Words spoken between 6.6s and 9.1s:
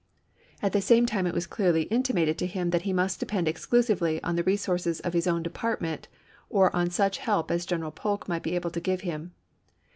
on such help as General Polk might be able to give